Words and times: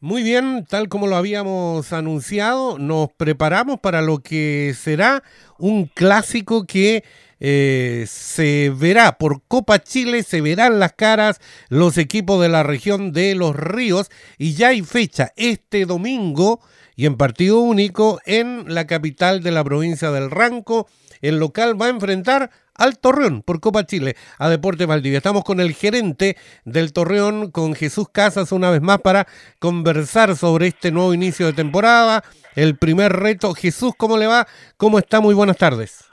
Muy 0.00 0.22
bien, 0.22 0.64
tal 0.68 0.88
como 0.88 1.08
lo 1.08 1.16
habíamos 1.16 1.92
anunciado, 1.92 2.78
nos 2.78 3.12
preparamos 3.16 3.80
para 3.80 4.00
lo 4.00 4.20
que 4.20 4.72
será 4.78 5.24
un 5.58 5.86
clásico 5.86 6.66
que 6.66 7.02
eh, 7.40 8.04
se 8.08 8.72
verá 8.76 9.18
por 9.18 9.42
Copa 9.48 9.82
Chile, 9.82 10.22
se 10.22 10.40
verán 10.40 10.78
las 10.78 10.92
caras 10.92 11.40
los 11.68 11.98
equipos 11.98 12.40
de 12.40 12.48
la 12.48 12.62
región 12.62 13.12
de 13.12 13.34
los 13.34 13.56
ríos 13.56 14.08
y 14.38 14.54
ya 14.54 14.68
hay 14.68 14.82
fecha 14.82 15.32
este 15.34 15.84
domingo 15.84 16.60
y 16.98 17.06
en 17.06 17.16
partido 17.16 17.60
único 17.60 18.18
en 18.26 18.74
la 18.74 18.88
capital 18.88 19.40
de 19.40 19.52
la 19.52 19.62
provincia 19.62 20.10
del 20.10 20.32
Ranco. 20.32 20.88
El 21.20 21.38
local 21.38 21.80
va 21.80 21.86
a 21.86 21.90
enfrentar 21.90 22.50
al 22.74 22.98
Torreón 22.98 23.42
por 23.42 23.60
Copa 23.60 23.86
Chile, 23.86 24.16
a 24.36 24.48
Deporte 24.48 24.84
Valdivia. 24.84 25.18
Estamos 25.18 25.44
con 25.44 25.60
el 25.60 25.74
gerente 25.74 26.36
del 26.64 26.92
Torreón, 26.92 27.52
con 27.52 27.76
Jesús 27.76 28.08
Casas, 28.12 28.50
una 28.50 28.70
vez 28.70 28.82
más 28.82 28.98
para 28.98 29.28
conversar 29.60 30.34
sobre 30.34 30.66
este 30.66 30.90
nuevo 30.90 31.14
inicio 31.14 31.46
de 31.46 31.52
temporada, 31.52 32.24
el 32.56 32.76
primer 32.76 33.12
reto. 33.12 33.54
Jesús, 33.54 33.92
¿cómo 33.96 34.16
le 34.16 34.26
va? 34.26 34.48
¿Cómo 34.76 34.98
está? 34.98 35.20
Muy 35.20 35.36
buenas 35.36 35.56
tardes. 35.56 36.04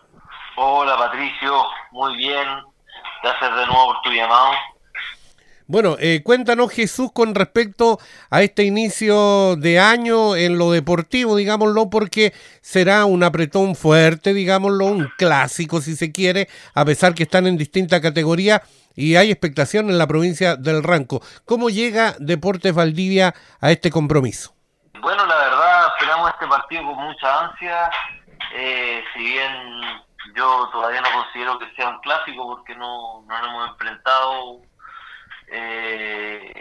Hola 0.55 0.97
Patricio, 0.99 1.63
muy 1.93 2.15
bien. 2.15 2.47
Gracias 3.23 3.55
de 3.55 3.65
nuevo 3.65 3.87
por 3.87 4.01
tu 4.03 4.11
llamado. 4.11 4.51
Bueno, 5.67 5.95
eh, 5.99 6.21
cuéntanos 6.23 6.71
Jesús 6.71 7.11
con 7.11 7.33
respecto 7.33 7.97
a 8.29 8.43
este 8.43 8.65
inicio 8.65 9.55
de 9.55 9.79
año 9.79 10.35
en 10.35 10.59
lo 10.59 10.71
deportivo, 10.71 11.35
digámoslo, 11.35 11.89
porque 11.89 12.33
será 12.61 13.05
un 13.05 13.23
apretón 13.23 13.75
fuerte, 13.75 14.35
digámoslo, 14.35 14.85
un 14.85 15.09
clásico 15.17 15.81
si 15.81 15.95
se 15.95 16.11
quiere, 16.11 16.49
a 16.75 16.85
pesar 16.85 17.15
que 17.15 17.23
están 17.23 17.47
en 17.47 17.57
distintas 17.57 17.99
categorías 17.99 18.61
y 18.95 19.15
hay 19.15 19.31
expectación 19.31 19.89
en 19.89 19.97
la 19.97 20.05
provincia 20.05 20.55
del 20.55 20.83
Ranco. 20.83 21.23
¿Cómo 21.45 21.71
llega 21.71 22.13
Deportes 22.19 22.75
Valdivia 22.75 23.33
a 23.59 23.71
este 23.71 23.89
compromiso? 23.89 24.53
Bueno, 25.01 25.25
la 25.25 25.35
verdad, 25.35 25.87
esperamos 25.97 26.29
este 26.29 26.45
partido 26.45 26.83
con 26.83 26.95
mucha 26.95 27.43
ansia, 27.43 27.89
eh, 28.55 29.03
si 29.15 29.19
bien 29.19 29.51
yo 30.35 30.69
todavía 30.71 31.01
no 31.01 31.07
considero 31.23 31.57
que 31.57 31.65
sea 31.75 31.89
un 31.89 31.99
clásico 32.01 32.45
porque 32.45 32.75
no, 32.75 33.23
no 33.27 33.39
nos 33.39 33.47
hemos 33.49 33.69
enfrentado 33.71 34.61
eh, 35.51 36.53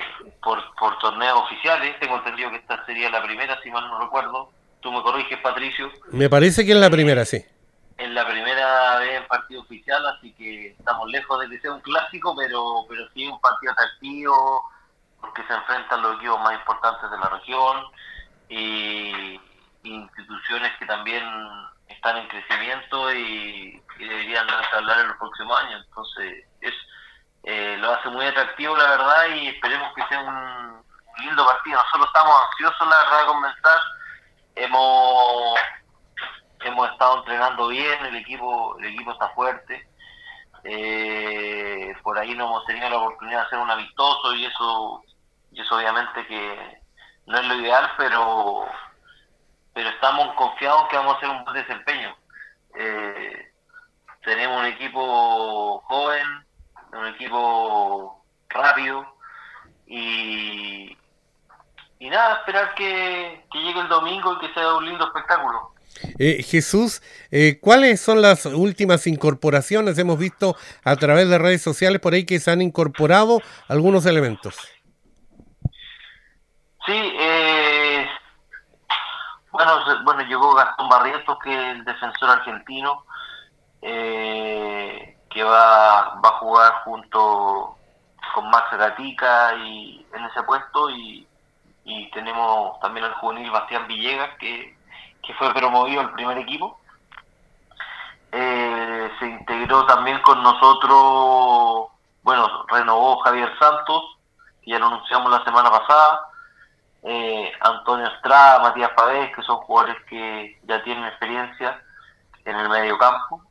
por, 0.43 0.59
por 0.77 0.99
torneos 0.99 1.43
oficiales. 1.43 1.99
Tengo 2.01 2.17
entendido 2.17 2.51
que 2.51 2.57
esta 2.57 2.85
sería 2.87 3.11
la 3.11 3.23
primera, 3.23 3.61
si 3.63 3.71
mal 3.71 3.89
no 3.89 4.01
recuerdo. 4.01 4.51
Tú 4.81 4.93
me 4.93 5.03
corriges, 5.03 5.39
Patricio. 5.39 5.91
Me 6.11 6.29
parece 6.29 6.65
que 6.65 6.73
es 6.73 6.79
la 6.79 6.91
primera, 6.91 7.25
sí. 7.25 7.45
Es 7.97 8.11
la 8.11 8.27
primera 8.27 8.99
vez 8.99 9.21
en 9.21 9.29
partido 9.29 9.63
oficial, 9.63 10.05
así 10.07 10.33
que 10.35 10.69
estamos 10.79 11.09
lejos 11.11 11.41
de 11.41 11.49
que 11.49 11.61
sea 11.61 11.73
un 11.73 11.81
clásico, 11.81 12.35
pero, 12.37 12.85
pero 12.89 13.09
sí 13.15 13.27
un 13.27 13.41
partido 13.41 13.73
atractivo, 13.73 14.65
porque 15.21 15.43
se 15.47 15.55
enfrentan 15.55 16.03
los 16.03 16.17
equipos 16.17 16.41
más 16.41 16.55
importantes 16.55 17.11
de 17.11 17.19
la 17.19 17.29
región 17.31 17.85
y 18.49 19.41
instituciones 19.85 20.73
que 20.79 20.87
también 20.87 21.23
están 21.89 22.17
en 22.19 22.29
crecimiento 22.29 23.13
y, 23.15 23.81
deberían 23.99 24.47
hablar 24.73 25.01
en 25.01 25.09
los 25.09 25.17
próximos 25.19 25.59
años. 25.61 25.85
Entonces, 25.89 26.45
es 26.54 26.54
eh, 27.45 27.77
lo 27.79 27.93
hace 27.93 28.09
muy 28.09 28.27
atractivo, 28.27 28.77
la 28.77 28.89
verdad, 28.89 29.27
y 29.35 29.49
esperemos 29.49 29.93
que 29.95 30.07
sea 30.09 30.21
un 30.21 30.83
lindo 31.19 31.47
partido. 31.47 31.77
Nosotros 31.77 32.07
estamos 32.07 32.43
ansiosos, 32.51 32.89
la 32.89 32.99
verdad, 33.05 33.21
de 33.21 33.27
comenzar. 33.27 33.79
Hemos, 34.57 35.61
hemos 36.61 36.91
estado 36.91 37.19
entrenando 37.19 37.69
bien, 37.69 38.07
el 38.07 38.17
equipo, 38.17 38.77
el 38.79 38.87
equipo 38.87 39.13
está 39.13 39.29
fuerte. 39.31 39.87
Eh, 40.65 41.95
por 42.03 42.19
ahí 42.19 42.35
no 42.35 42.47
hemos 42.47 42.65
tenido 42.65 42.89
la 42.89 42.97
oportunidad 42.97 43.41
de 43.41 43.47
hacer 43.47 43.59
un 43.59 43.71
amistoso 43.71 44.35
y 44.35 44.47
eso, 44.47 45.03
y 45.53 45.61
eso 45.61 45.77
obviamente 45.77 46.27
que 46.27 46.81
no 47.27 47.39
es 47.39 47.47
lo 47.47 47.55
ideal, 47.57 47.91
pero 47.99 48.67
pero 49.75 49.89
estamos 49.89 50.33
confiados 50.37 50.89
que 50.89 50.97
vamos 50.97 51.15
a 51.15 51.17
hacer 51.17 51.29
un 51.29 51.45
buen 51.45 51.57
desempeño. 51.57 52.17
Eh, 52.77 53.53
tenemos 54.25 54.61
un 54.61 54.67
equipo 54.67 55.81
joven, 55.81 56.44
un 56.99 57.07
equipo 57.07 58.25
rápido 58.49 59.07
y, 59.87 60.97
y 61.99 62.11
nada, 62.11 62.39
esperar 62.39 62.75
que, 62.75 63.45
llegue 63.53 63.81
el 63.81 63.89
domingo 63.89 64.35
y 64.35 64.47
que 64.47 64.55
sea 64.55 64.75
un 64.75 64.87
lindo 64.87 65.07
espectáculo. 65.07 65.73
Eh, 66.19 66.43
Jesús, 66.43 67.03
eh, 67.31 67.59
¿cuáles 67.61 68.01
son 68.01 68.21
las 68.21 68.47
últimas 68.47 69.07
incorporaciones? 69.07 69.97
Hemos 69.99 70.19
visto 70.19 70.57
a 70.85 70.97
través 70.97 71.29
de 71.29 71.39
redes 71.39 71.63
sociales 71.63 72.01
por 72.01 72.15
ahí 72.15 72.27
que 72.27 72.41
se 72.41 72.51
han 72.51 72.63
incorporado 72.63 73.41
algunos 73.69 74.05
elementos. 74.07 74.57
Sí, 76.87 76.93
eh, 76.93 78.07
bueno, 79.51 80.05
bueno, 80.05 80.23
llegó 80.23 80.55
Gastón 80.55 80.89
Barrientos, 80.89 81.39
que 81.43 81.53
es 81.55 81.77
el 81.77 81.85
defensor 81.85 82.29
argentino, 82.29 83.05
eh, 83.81 85.14
que 85.35 85.43
va, 85.43 86.15
va 86.25 86.29
a 86.29 86.39
jugar 86.39 86.73
junto 86.85 87.77
con 88.35 88.49
Max 88.49 88.67
Gatica 88.79 89.55
y 89.57 90.07
en 90.15 90.25
ese 90.25 90.43
puesto 90.45 90.91
y, 90.91 91.27
tenemos 92.15 92.79
también 92.81 93.05
al 93.05 93.15
juvenil 93.15 93.51
Bastián 93.51 93.87
Villegas 93.87 94.31
que, 94.39 94.75
fue 95.39 95.53
promovido 95.53 96.01
al 96.01 96.13
primer 96.13 96.39
equipo. 96.39 96.79
Eh, 98.31 99.11
se 99.19 99.27
integró 99.27 99.85
también 99.85 100.21
con 100.23 100.43
nosotros, 100.43 101.89
bueno, 102.23 102.65
renovó 102.69 103.19
Javier 103.19 103.53
Santos, 103.59 104.17
que 104.63 104.71
ya 104.71 104.79
lo 104.79 104.87
anunciamos 104.87 105.31
la 105.31 105.45
semana 105.45 105.71
pasada 105.71 106.21
eh, 107.05 107.53
Antonio 107.61 108.07
Estrada, 108.07 108.61
Matías 108.61 108.91
Pavés, 108.97 109.35
que 109.37 109.43
son 109.43 109.59
jugadores 109.59 109.97
que 110.09 110.59
ya 110.63 110.83
tienen 110.83 111.05
experiencia 111.05 111.83
en 112.47 112.57
el 112.57 112.69
medio 112.71 112.97
campo. 112.97 113.43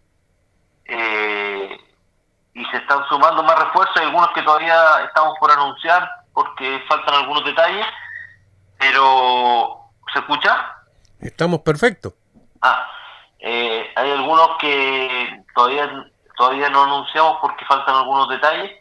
Eh, 0.85 1.77
y 2.53 2.65
se 2.65 2.77
están 2.77 3.07
sumando 3.09 3.43
más 3.43 3.57
refuerzos, 3.57 3.97
hay 3.97 4.05
algunos 4.05 4.29
que 4.31 4.43
todavía 4.43 5.03
estamos 5.05 5.37
por 5.39 5.51
anunciar 5.51 6.07
porque 6.33 6.83
faltan 6.87 7.15
algunos 7.15 7.45
detalles, 7.45 7.85
pero 8.77 9.89
¿se 10.11 10.19
escucha? 10.19 10.77
Estamos 11.19 11.61
perfectos. 11.61 12.13
Ah, 12.61 12.87
eh, 13.39 13.91
hay 13.95 14.11
algunos 14.11 14.57
que 14.59 15.43
todavía 15.55 15.89
todavía 16.35 16.69
no 16.69 16.83
anunciamos 16.83 17.37
porque 17.41 17.65
faltan 17.65 17.95
algunos 17.95 18.29
detalles, 18.29 18.71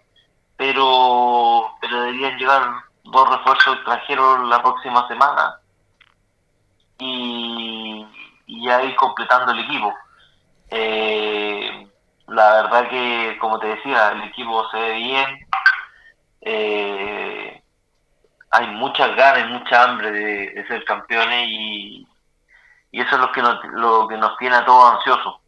pero, 0.56 1.74
pero 1.80 2.00
deberían 2.02 2.38
llegar 2.38 2.62
dos 3.04 3.28
refuerzos 3.28 3.76
extranjeros 3.76 4.48
la 4.48 4.62
próxima 4.62 5.06
semana 5.08 5.58
y, 6.98 8.06
y 8.46 8.64
ya 8.64 8.82
ir 8.82 8.94
completando 8.96 9.52
el 9.52 9.60
equipo. 9.60 9.92
Eh, 10.70 11.81
la 12.32 12.62
verdad 12.62 12.88
que, 12.88 13.36
como 13.40 13.58
te 13.58 13.68
decía, 13.68 14.12
el 14.12 14.22
equipo 14.24 14.68
se 14.70 14.78
ve 14.78 14.94
bien. 14.94 15.46
Eh, 16.40 17.62
hay 18.50 18.66
muchas 18.68 19.14
ganas, 19.16 19.48
mucha 19.50 19.84
hambre 19.84 20.10
de, 20.10 20.66
ser 20.66 20.84
campeones 20.84 21.46
y, 21.48 22.06
y, 22.90 23.00
eso 23.00 23.14
es 23.16 23.20
lo 23.20 23.32
que 23.32 23.42
nos, 23.42 23.64
lo 23.72 24.08
que 24.08 24.16
nos 24.16 24.36
tiene 24.38 24.56
a 24.56 24.64
todos 24.64 24.94
ansiosos. 24.94 25.41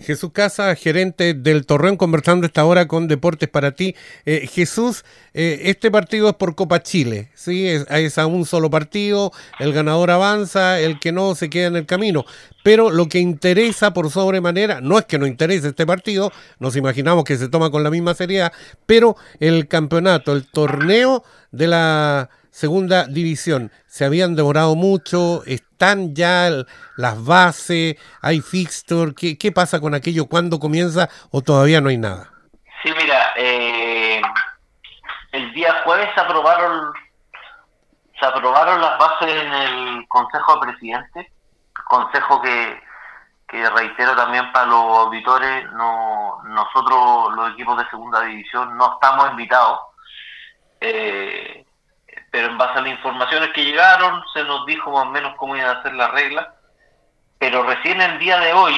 Jesús 0.00 0.30
Casa, 0.32 0.74
gerente 0.74 1.34
del 1.34 1.66
Torreón, 1.66 1.96
conversando 1.96 2.46
esta 2.46 2.64
hora 2.64 2.88
con 2.88 3.06
Deportes 3.06 3.48
para 3.48 3.72
ti. 3.72 3.94
Eh, 4.24 4.48
Jesús, 4.50 5.04
eh, 5.34 5.60
este 5.64 5.90
partido 5.90 6.30
es 6.30 6.34
por 6.34 6.54
Copa 6.54 6.82
Chile, 6.82 7.30
¿sí? 7.34 7.68
Es, 7.68 8.18
a 8.18 8.26
un 8.26 8.46
solo 8.46 8.70
partido, 8.70 9.30
el 9.58 9.72
ganador 9.72 10.10
avanza, 10.10 10.80
el 10.80 10.98
que 10.98 11.12
no 11.12 11.34
se 11.34 11.50
queda 11.50 11.66
en 11.66 11.76
el 11.76 11.86
camino. 11.86 12.24
Pero 12.62 12.90
lo 12.90 13.08
que 13.08 13.18
interesa 13.18 13.92
por 13.92 14.10
sobremanera, 14.10 14.80
no 14.80 14.98
es 14.98 15.04
que 15.04 15.18
no 15.18 15.26
interese 15.26 15.68
este 15.68 15.86
partido, 15.86 16.32
nos 16.58 16.76
imaginamos 16.76 17.24
que 17.24 17.36
se 17.36 17.48
toma 17.48 17.70
con 17.70 17.82
la 17.82 17.90
misma 17.90 18.14
seriedad, 18.14 18.52
pero 18.86 19.16
el 19.38 19.68
campeonato, 19.68 20.32
el 20.32 20.46
torneo 20.46 21.22
de 21.52 21.66
la 21.66 22.30
segunda 22.60 23.06
división. 23.06 23.72
Se 23.86 24.04
habían 24.04 24.36
demorado 24.36 24.76
mucho, 24.76 25.42
están 25.46 26.14
ya 26.14 26.50
las 26.96 27.24
bases, 27.24 27.96
hay 28.20 28.42
fixture. 28.42 29.14
¿Qué, 29.14 29.38
¿Qué 29.38 29.50
pasa 29.50 29.80
con 29.80 29.94
aquello? 29.94 30.26
¿Cuándo 30.26 30.58
comienza 30.58 31.08
o 31.30 31.40
todavía 31.40 31.80
no 31.80 31.88
hay 31.88 31.96
nada? 31.96 32.30
Sí, 32.82 32.92
mira, 33.00 33.32
eh, 33.36 34.20
el 35.32 35.54
día 35.54 35.82
jueves 35.84 36.10
se 36.14 36.20
aprobaron, 36.20 36.92
se 38.20 38.26
aprobaron 38.26 38.78
las 38.78 38.98
bases 38.98 39.30
en 39.30 39.52
el 39.52 40.08
Consejo 40.08 40.56
de 40.56 40.60
Presidentes, 40.60 41.26
consejo 41.88 42.42
que, 42.42 42.78
que 43.48 43.70
reitero 43.70 44.14
también 44.14 44.52
para 44.52 44.66
los 44.66 44.98
auditores, 44.98 45.64
no, 45.72 46.42
nosotros 46.44 47.34
los 47.36 47.52
equipos 47.52 47.78
de 47.78 47.88
segunda 47.88 48.20
división 48.20 48.76
no 48.76 48.94
estamos 48.94 49.30
invitados. 49.30 49.80
Eh, 50.82 51.64
pero 52.30 52.48
en 52.48 52.58
base 52.58 52.78
a 52.78 52.82
las 52.82 52.92
informaciones 52.92 53.50
que 53.50 53.64
llegaron 53.64 54.22
se 54.32 54.44
nos 54.44 54.64
dijo 54.66 54.90
más 54.90 55.06
o 55.06 55.10
menos 55.10 55.34
cómo 55.36 55.56
iban 55.56 55.76
a 55.76 55.82
ser 55.82 55.94
las 55.94 56.10
reglas, 56.12 56.46
pero 57.38 57.62
recién 57.64 58.00
el 58.00 58.18
día 58.18 58.38
de 58.38 58.52
hoy, 58.52 58.74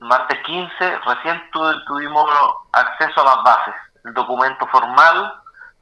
martes 0.00 0.38
15, 0.44 0.98
recién 1.06 1.42
tuvimos 1.86 2.30
acceso 2.72 3.20
a 3.22 3.36
las 3.36 3.44
bases, 3.44 3.74
el 4.04 4.14
documento 4.14 4.66
formal, 4.68 5.34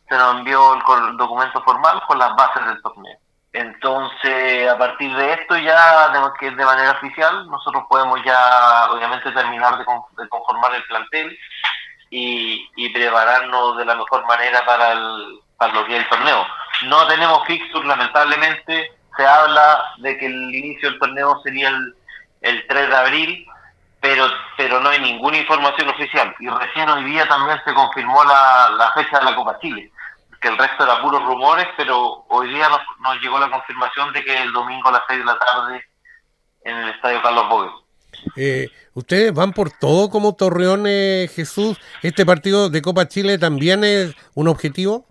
se 0.09 0.17
nos 0.17 0.37
envió 0.37 0.75
el, 0.75 1.17
documento 1.17 1.61
formal 1.63 2.01
con 2.07 2.19
las 2.19 2.35
bases 2.37 2.65
del 2.65 2.81
torneo. 2.83 3.19
Entonces, 3.53 4.69
a 4.69 4.79
partir 4.79 5.15
de 5.17 5.33
esto 5.33 5.57
ya, 5.57 6.13
que 6.39 6.51
de 6.51 6.65
manera 6.65 6.93
oficial, 6.93 7.49
nosotros 7.51 7.85
podemos 7.89 8.23
ya, 8.25 8.91
obviamente, 8.91 9.33
terminar 9.33 9.79
de, 9.79 10.29
conformar 10.29 10.75
el 10.75 10.85
plantel 10.85 11.39
y, 12.11 12.71
y, 12.77 12.91
prepararnos 12.91 13.79
de 13.79 13.85
la 13.87 13.95
mejor 13.95 14.27
manera 14.27 14.65
para, 14.67 14.93
el, 14.93 15.41
para 15.57 15.75
lo 15.75 15.87
que 15.87 15.97
es 15.97 16.03
el 16.03 16.09
torneo. 16.09 16.47
No 16.85 17.07
tenemos 17.07 17.47
fixture, 17.47 17.87
lamentablemente. 17.87 18.93
Se 19.17 19.27
habla 19.27 19.83
de 19.99 20.19
que 20.19 20.27
el 20.27 20.55
inicio 20.55 20.91
del 20.91 20.99
torneo 20.99 21.41
sería 21.43 21.69
el, 21.69 21.95
el 22.43 22.67
3 22.67 22.89
de 22.89 22.97
abril, 22.97 23.47
pero 24.01 24.29
pero 24.57 24.81
no 24.81 24.91
hay 24.91 25.01
ninguna 25.01 25.39
información 25.39 25.89
oficial. 25.89 26.35
Y 26.39 26.49
recién 26.49 26.89
hoy 26.89 27.05
día 27.05 27.27
también 27.27 27.59
se 27.65 27.73
confirmó 27.73 28.25
la, 28.25 28.71
la 28.77 28.93
fecha 28.93 29.19
de 29.19 29.25
la 29.25 29.35
Copa 29.35 29.59
Chile 29.61 29.91
que 30.41 30.49
el 30.49 30.59
resto 30.59 30.85
era 30.85 31.01
puros 31.03 31.23
rumores, 31.25 31.67
pero 31.77 32.25
hoy 32.29 32.49
día 32.49 32.69
nos, 32.69 33.21
llegó 33.21 33.39
la 33.39 33.51
confirmación 33.51 34.13
de 34.13 34.25
que 34.25 34.43
el 34.43 34.53
domingo 34.53 34.89
a 34.89 34.93
las 34.93 35.03
6 35.09 35.21
de 35.21 35.25
la 35.25 35.39
tarde 35.39 35.85
en 36.65 36.77
el 36.77 36.89
Estadio 36.91 37.23
Carlos 37.23 37.49
Bogue. 37.49 37.71
Eh, 38.37 38.69
¿Ustedes 38.95 39.33
van 39.33 39.53
por 39.53 39.71
todo 39.71 40.09
como 40.11 40.35
Torreón 40.35 40.85
eh, 40.87 41.29
Jesús? 41.35 41.79
¿Este 42.03 42.25
partido 42.25 42.71
de 42.71 42.83
Copa 42.83 43.09
Chile 43.09 43.39
también 43.39 43.85
es 43.85 44.15
un 44.35 44.49
objetivo? 44.49 45.07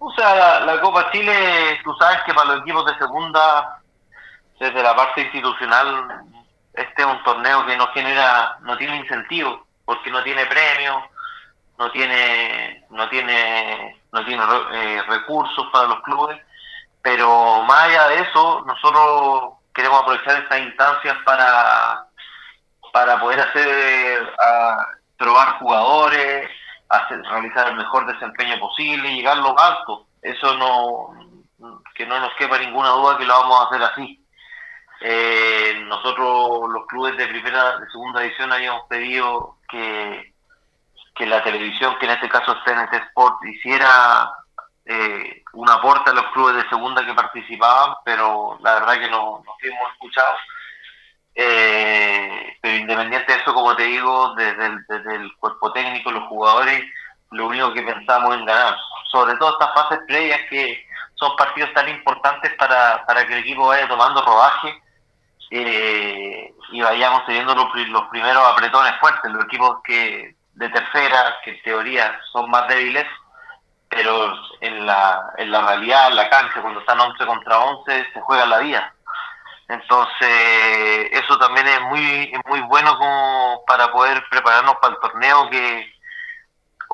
O 0.00 0.12
sea, 0.12 0.60
la, 0.60 0.80
Copa 0.80 1.10
Chile, 1.10 1.80
tú 1.82 1.94
sabes 1.98 2.20
que 2.22 2.34
para 2.34 2.50
los 2.50 2.60
equipos 2.60 2.86
de 2.86 2.98
segunda, 2.98 3.80
desde 4.60 4.82
la 4.82 4.94
parte 4.94 5.22
institucional, 5.22 6.22
este 6.74 7.02
es 7.02 7.06
un 7.06 7.22
torneo 7.24 7.66
que 7.66 7.76
no 7.76 7.88
genera, 7.88 8.58
no 8.62 8.76
tiene 8.76 8.98
incentivo, 8.98 9.66
porque 9.84 10.10
no 10.10 10.22
tiene 10.22 10.46
premios, 10.46 11.02
no 11.78 11.90
tiene, 11.90 12.84
no 12.90 13.08
tiene 13.08 13.98
no 14.12 14.24
tiene 14.24 14.42
eh, 14.72 15.02
recursos 15.02 15.66
para 15.72 15.88
los 15.88 16.00
clubes, 16.02 16.40
pero 17.02 17.62
más 17.62 17.84
allá 17.84 18.08
de 18.08 18.20
eso, 18.22 18.64
nosotros 18.66 19.54
queremos 19.74 20.02
aprovechar 20.02 20.42
estas 20.42 20.60
instancias 20.60 21.16
para, 21.24 22.06
para 22.92 23.20
poder 23.20 23.40
hacer, 23.40 24.32
probar 25.16 25.58
jugadores, 25.58 26.50
hacer, 26.88 27.22
realizar 27.22 27.68
el 27.68 27.76
mejor 27.76 28.06
desempeño 28.06 28.58
posible 28.58 29.10
y 29.10 29.16
llegar 29.16 29.38
lo 29.38 29.58
alto. 29.58 30.06
Eso 30.22 30.56
no, 30.56 31.80
que 31.94 32.06
no 32.06 32.18
nos 32.20 32.34
quepa 32.34 32.58
ninguna 32.58 32.90
duda 32.90 33.18
que 33.18 33.24
lo 33.24 33.34
vamos 33.34 33.60
a 33.60 33.68
hacer 33.68 33.82
así. 33.82 34.24
Eh, 35.00 35.84
nosotros, 35.86 36.68
los 36.70 36.86
clubes 36.86 37.16
de 37.16 37.28
primera, 37.28 37.78
de 37.78 37.90
segunda 37.90 38.24
edición, 38.24 38.52
habíamos 38.52 38.86
pedido 38.88 39.58
que 39.68 40.32
que 41.18 41.26
la 41.26 41.42
televisión, 41.42 41.96
que 41.98 42.06
en 42.06 42.12
este 42.12 42.28
caso 42.28 42.56
TNT 42.64 42.94
Sport, 42.94 43.44
hiciera 43.44 44.30
eh, 44.84 45.42
un 45.52 45.68
aporte 45.68 46.10
a 46.10 46.14
los 46.14 46.26
clubes 46.26 46.54
de 46.54 46.68
segunda 46.68 47.04
que 47.04 47.12
participaban, 47.12 47.96
pero 48.04 48.56
la 48.62 48.74
verdad 48.74 49.00
que 49.00 49.10
no, 49.10 49.42
nos 49.44 49.56
hemos 49.62 49.92
escuchado. 49.92 50.28
Eh, 51.40 52.58
pero 52.60 52.76
independiente 52.78 53.32
de 53.32 53.38
eso, 53.38 53.54
como 53.54 53.76
te 53.76 53.84
digo, 53.84 54.34
desde 54.34 55.14
el, 55.14 55.36
cuerpo 55.36 55.72
técnico, 55.72 56.10
los 56.10 56.26
jugadores, 56.26 56.82
lo 57.30 57.46
único 57.46 57.72
que 57.72 57.82
pensamos 57.82 58.34
es 58.34 58.44
ganar. 58.44 58.76
Sobre 59.12 59.36
todo 59.36 59.52
estas 59.52 59.72
fases 59.72 60.00
previas 60.08 60.40
que 60.50 60.84
son 61.14 61.36
partidos 61.36 61.72
tan 61.74 61.88
importantes 61.88 62.52
para, 62.54 63.06
para 63.06 63.24
que 63.24 63.34
el 63.34 63.40
equipo 63.40 63.68
vaya 63.68 63.86
tomando 63.86 64.20
rodaje 64.20 64.82
eh, 65.52 66.52
y 66.72 66.80
vayamos 66.80 67.24
teniendo 67.24 67.54
los, 67.54 67.72
los 67.88 68.08
primeros 68.08 68.44
apretones 68.44 68.98
fuertes, 68.98 69.30
los 69.30 69.44
equipos 69.44 69.78
que 69.84 70.34
de 70.54 70.68
tercera, 70.70 71.36
que 71.44 71.52
en 71.52 71.62
teoría 71.62 72.20
son 72.32 72.50
más 72.50 72.66
débiles, 72.66 73.06
pero 73.88 74.34
en 74.60 74.84
la, 74.84 75.34
en 75.36 75.52
la 75.52 75.68
realidad, 75.68 76.08
en 76.08 76.16
la 76.16 76.28
cancha, 76.28 76.60
cuando 76.60 76.80
están 76.80 76.98
11 76.98 77.26
contra 77.26 77.60
11, 77.60 78.06
se 78.12 78.20
juega 78.22 78.44
la 78.44 78.58
vida. 78.58 78.92
Entonces, 79.68 81.10
eso 81.12 81.38
también 81.38 81.66
es 81.66 81.80
muy, 81.82 82.32
muy 82.46 82.60
bueno 82.62 82.96
como 82.96 83.64
para 83.66 83.92
poder 83.92 84.24
prepararnos 84.30 84.76
para 84.76 84.94
el 84.94 85.00
torneo 85.00 85.50
que 85.50 85.92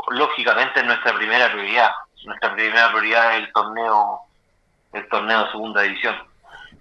lógicamente 0.09 0.81
es 0.81 0.87
nuestra 0.87 1.15
primera 1.15 1.53
prioridad. 1.53 1.93
Nuestra 2.25 2.53
primera 2.55 2.89
prioridad 2.89 3.37
es 3.37 3.45
el 3.45 3.53
torneo, 3.53 4.21
el 4.93 5.09
torneo 5.09 5.45
de 5.45 5.51
segunda 5.53 5.83
división. 5.83 6.34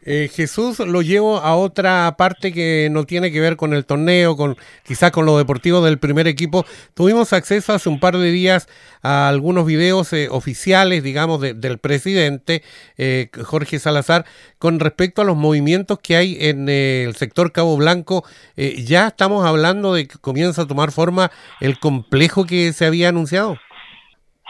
Eh, 0.06 0.30
Jesús 0.34 0.80
lo 0.80 1.02
llevo 1.02 1.38
a 1.40 1.56
otra 1.56 2.16
parte 2.18 2.52
que 2.52 2.90
no 2.92 3.06
tiene 3.06 3.32
que 3.32 3.40
ver 3.40 3.56
con 3.56 3.74
el 3.74 3.86
torneo, 3.86 4.36
con 4.36 4.58
quizás 4.84 5.12
con 5.12 5.26
lo 5.26 5.38
deportivo 5.38 5.82
del 5.82 5.98
primer 5.98 6.28
equipo. 6.28 6.66
Tuvimos 6.94 7.32
acceso 7.34 7.74
hace 7.74 7.90
un 7.90 8.00
par 8.00 8.18
de 8.18 8.32
días 8.32 8.68
a 9.02 9.30
algunos 9.30 9.66
videos 9.66 10.12
eh, 10.14 10.28
oficiales, 10.30 11.04
digamos, 11.04 11.40
del 11.42 11.78
presidente 11.78 12.64
eh, 12.98 13.30
Jorge 13.44 13.80
Salazar 13.80 14.26
con 14.60 14.80
respecto 14.80 15.22
a 15.22 15.26
los 15.26 15.38
movimientos 15.38 16.00
que 16.00 16.16
hay 16.16 16.38
en 16.40 16.68
el 16.68 17.16
sector 17.16 17.52
Cabo 17.52 17.78
Blanco. 17.78 18.26
ya 18.56 19.08
estamos 19.08 19.46
hablando 19.46 19.94
de 19.94 20.08
que 20.08 20.18
comienza 20.18 20.64
a 20.64 20.68
tomar 20.68 20.92
forma 20.92 21.32
el 21.60 21.80
complejo 21.80 22.46
que 22.46 22.74
se 22.74 22.86
había 22.86 23.10
anunciado. 23.10 23.58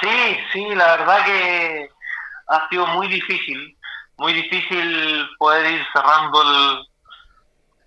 Sí, 0.01 0.09
sí, 0.51 0.65
la 0.75 0.97
verdad 0.97 1.25
que 1.25 1.89
ha 2.47 2.69
sido 2.69 2.87
muy 2.87 3.07
difícil 3.07 3.77
muy 4.17 4.33
difícil 4.33 5.29
poder 5.37 5.71
ir 5.71 5.85
cerrando 5.93 6.41
el, 6.41 6.87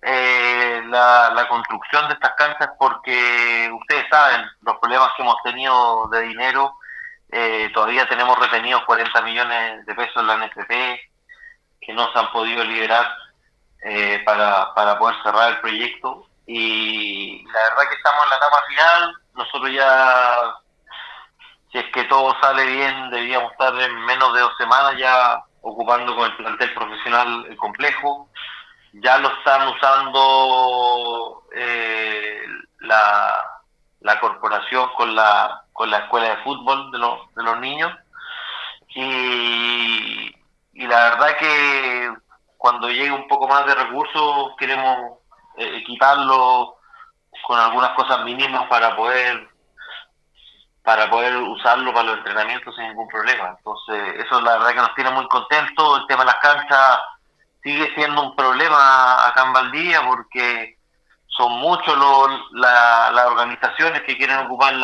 eh, 0.02 0.82
la, 0.87 1.46
construcción 1.49 2.06
de 2.08 2.14
estas 2.14 2.34
canchas 2.34 2.70
porque 2.78 3.70
ustedes 3.73 4.05
saben 4.11 4.46
los 4.62 4.76
problemas 4.78 5.11
que 5.17 5.23
hemos 5.23 5.43
tenido 5.43 6.08
de 6.08 6.23
dinero. 6.23 6.75
Eh, 7.31 7.70
todavía 7.75 8.08
tenemos 8.08 8.38
retenidos 8.38 8.84
40 8.84 9.23
millones 9.23 9.87
de 9.87 9.94
pesos 9.94 10.17
en 10.17 10.26
la 10.26 10.37
NFP 10.37 10.70
que 11.81 11.93
no 11.93 12.11
se 12.12 12.19
han 12.19 12.31
podido 12.32 12.62
liberar 12.64 13.06
eh, 13.82 14.23
para, 14.25 14.73
para 14.75 14.99
poder 14.99 15.17
cerrar 15.23 15.50
el 15.50 15.61
proyecto. 15.61 16.28
Y 16.46 17.44
la 17.46 17.62
verdad 17.70 17.88
que 17.88 17.96
estamos 17.96 18.25
en 18.25 18.31
la 18.31 18.37
etapa 18.37 18.62
final. 18.69 19.14
Nosotros 19.34 19.73
ya, 19.73 20.55
si 21.73 21.78
es 21.78 21.84
que 21.93 22.05
todo 22.05 22.37
sale 22.40 22.64
bien, 22.64 23.11
deberíamos 23.11 23.52
estar 23.52 23.75
en 23.81 24.05
menos 24.05 24.32
de 24.34 24.40
dos 24.40 24.56
semanas 24.56 24.96
ya 24.99 25.43
ocupando 25.67 26.15
con 26.15 26.31
el 26.31 26.37
plantel 26.37 26.73
profesional 26.75 27.47
el 27.49 27.57
complejo. 27.57 28.29
Ya 28.93 29.19
lo 29.19 29.29
están 29.29 29.69
usando 29.69 31.43
eh, 31.55 32.41
la, 32.81 33.35
la 34.01 34.21
corporación 34.21 34.89
con 34.97 35.15
la, 35.15 35.65
con 35.73 35.91
la 35.91 35.99
escuela 35.99 36.29
de 36.29 36.43
fútbol 36.45 36.91
de, 36.93 36.99
los 36.99 37.35
de 37.35 37.43
los 37.43 37.61
niños. 37.61 37.93
Y, 38.95 40.35
y 40.73 40.87
la 40.87 41.11
verdad 41.11 41.37
que 41.37 42.15
cuando 42.57 42.89
llegue 42.89 43.12
un 43.12 43.29
poco 43.29 43.49
más 43.49 43.67
de 43.67 43.75
recursos 43.75 44.52
queremos 44.59 45.19
eh, 45.59 45.79
equiparlo 45.79 46.76
con 47.47 47.59
algunas 47.59 47.90
cosas 47.90 48.25
mínimas 48.25 48.67
para 48.69 48.97
poder 48.97 49.49
para 50.87 51.11
poder 51.11 51.37
usarlo 51.37 51.93
para 51.93 52.11
los 52.11 52.19
entrenamientos 52.19 52.73
sin 52.76 52.87
ningún 52.87 53.09
problema. 53.09 53.57
Entonces, 53.59 54.25
eso 54.25 54.40
la 54.40 54.52
verdad 54.52 54.69
que 54.69 54.76
nos 54.76 54.95
tiene 54.95 55.11
muy 55.11 55.26
contentos. 55.26 56.00
El 56.00 56.07
tema 56.07 56.21
de 56.21 56.26
las 56.26 56.37
canchas 56.37 56.99
sigue 57.61 57.93
siendo 57.97 58.23
un 58.23 58.37
problema 58.37 59.26
acá 59.26 59.47
en 59.47 59.52
Valdivia 59.52 60.07
porque 60.07 60.78
son 61.26 61.59
muchos 61.59 61.99
las 62.52 63.26
organizaciones 63.26 64.02
que 64.02 64.16
quieren 64.16 64.38
ocupar 64.47 64.75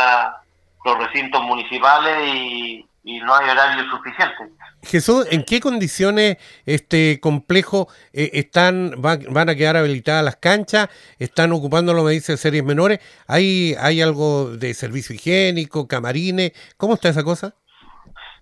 los 0.84 0.98
recintos 0.98 1.40
municipales 1.40 2.34
y, 2.34 2.84
y 3.04 3.18
no 3.20 3.34
hay 3.34 3.48
horario 3.48 3.84
suficiente. 3.90 4.52
Jesús, 4.82 5.26
¿en 5.30 5.44
qué 5.44 5.60
condiciones 5.60 6.36
este 6.66 7.20
complejo 7.20 7.88
eh, 8.12 8.30
están 8.34 8.94
van, 8.98 9.48
a 9.48 9.54
quedar 9.54 9.76
habilitadas 9.76 10.24
las 10.24 10.36
canchas? 10.36 10.88
¿Están 11.18 11.52
ocupándolo, 11.52 12.04
me 12.04 12.12
dice, 12.12 12.36
series 12.36 12.64
menores? 12.64 13.00
¿Hay, 13.26 13.74
¿Hay 13.80 14.02
algo 14.02 14.50
de 14.50 14.74
servicio 14.74 15.14
higiénico, 15.14 15.88
camarines? 15.88 16.52
¿Cómo 16.76 16.94
está 16.94 17.08
esa 17.08 17.24
cosa? 17.24 17.54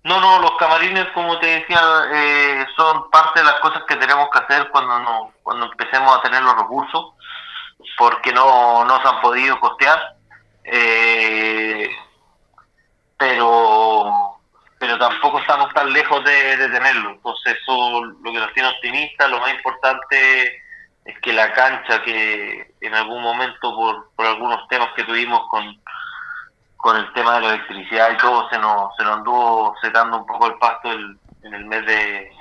No, 0.03 0.19
no, 0.19 0.39
los 0.39 0.57
camarines, 0.57 1.05
como 1.13 1.39
te 1.39 1.45
decía, 1.45 1.79
eh, 2.11 2.65
son 2.75 3.09
parte 3.11 3.39
de 3.39 3.45
las 3.45 3.59
cosas 3.59 3.83
que 3.87 3.95
tenemos 3.97 4.29
que 4.31 4.39
hacer 4.39 4.67
cuando 4.71 4.99
no, 4.99 5.31
cuando 5.43 5.65
empecemos 5.65 6.17
a 6.17 6.21
tener 6.23 6.41
los 6.41 6.55
recursos, 6.55 7.13
porque 7.97 8.31
no, 8.33 8.83
no 8.85 8.99
se 9.01 9.07
han 9.07 9.21
podido 9.21 9.59
costear. 9.59 9.99
Eh, 10.63 11.87
pero 13.17 14.30
pero 14.81 14.97
tampoco 14.97 15.37
estamos 15.37 15.71
tan 15.75 15.93
lejos 15.93 16.23
de, 16.25 16.57
tenerlo. 16.57 17.11
Entonces 17.11 17.55
eso 17.61 18.03
lo 18.03 18.31
que 18.31 18.39
nos 18.39 18.51
tiene 18.53 18.67
optimistas, 18.67 19.29
lo 19.29 19.39
más 19.39 19.53
importante 19.53 20.59
es 21.05 21.19
que 21.19 21.31
la 21.33 21.53
cancha 21.53 22.01
que 22.01 22.73
en 22.81 22.95
algún 22.95 23.21
momento 23.21 23.75
por, 23.75 24.09
por 24.15 24.25
algunos 24.25 24.67
temas 24.69 24.89
que 24.95 25.03
tuvimos 25.03 25.47
con, 25.49 25.79
con 26.77 26.97
el 26.97 27.13
tema 27.13 27.35
de 27.35 27.41
la 27.41 27.53
electricidad 27.53 28.11
y 28.11 28.17
todo 28.17 28.49
se 28.49 28.57
nos, 28.57 28.95
se 28.97 29.03
nos 29.03 29.17
anduvo 29.17 29.75
secando 29.83 30.17
un 30.17 30.25
poco 30.25 30.47
el 30.47 30.55
pasto 30.55 30.91
en 30.91 31.53
el 31.53 31.65
mes 31.65 31.85
de 31.85 32.31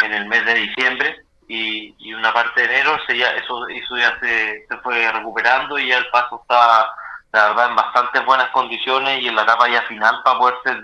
en 0.00 0.12
el 0.12 0.26
mes 0.26 0.44
de 0.44 0.54
diciembre 0.54 1.24
y, 1.46 1.94
y 1.98 2.14
una 2.14 2.32
parte 2.32 2.62
de 2.62 2.66
enero 2.66 2.98
se 3.06 3.16
ya, 3.16 3.30
eso, 3.30 3.66
eso 3.68 3.96
ya 3.96 4.18
se, 4.18 4.66
se 4.68 4.76
fue 4.78 5.10
recuperando 5.12 5.78
y 5.78 5.86
ya 5.86 5.98
el 5.98 6.08
paso 6.10 6.40
está 6.42 6.90
la 7.32 7.48
verdad 7.48 7.70
en 7.70 7.76
bastante 7.76 8.20
buenas 8.20 8.48
condiciones 8.50 9.22
y 9.22 9.28
en 9.28 9.36
la 9.36 9.42
etapa 9.42 9.68
ya 9.68 9.82
final 9.82 10.20
para 10.24 10.38
poder 10.38 10.56
ser 10.64 10.82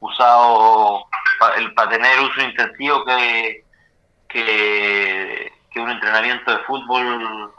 usado 0.00 1.06
para 1.74 1.90
tener 1.90 2.20
uso 2.20 2.40
intensivo 2.42 3.04
que, 3.04 3.64
que, 4.28 5.52
un 5.76 5.90
entrenamiento 5.90 6.50
de 6.50 6.64
fútbol 6.64 7.52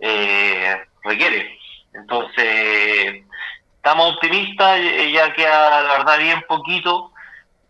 eh, 0.00 0.84
requiere. 1.04 1.58
Entonces, 1.92 3.24
estamos 3.76 4.14
optimistas, 4.14 4.80
ya 5.12 5.32
queda 5.32 5.82
la 5.82 5.92
verdad 5.98 6.18
bien 6.18 6.42
poquito, 6.48 7.12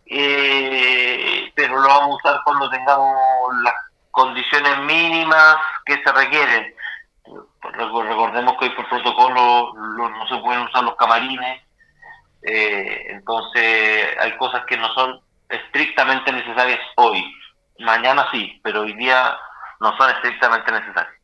eh, 0.07 1.53
pero 1.55 1.79
lo 1.79 1.89
vamos 1.89 2.11
a 2.11 2.15
usar 2.17 2.41
cuando 2.45 2.71
tengamos 2.71 3.15
las 3.63 3.75
condiciones 4.11 4.79
mínimas 4.79 5.57
que 5.85 6.03
se 6.03 6.13
requieren. 6.13 6.75
Recordemos 7.63 8.57
que 8.59 8.65
hoy 8.65 8.71
por 8.71 8.89
protocolo 8.89 9.73
no 9.75 10.29
se 10.29 10.37
pueden 10.39 10.63
usar 10.63 10.83
los 10.83 10.97
camarines, 10.97 11.63
eh, 12.43 13.07
entonces 13.09 14.17
hay 14.19 14.37
cosas 14.37 14.65
que 14.67 14.77
no 14.77 14.93
son 14.95 15.21
estrictamente 15.49 16.33
necesarias 16.33 16.81
hoy. 16.97 17.23
Mañana 17.81 18.29
sí, 18.31 18.61
pero 18.63 18.83
hoy 18.83 18.93
día 18.95 19.37
no 19.81 19.97
son 19.97 20.11
estrictamente 20.11 20.71
necesarias. 20.73 21.20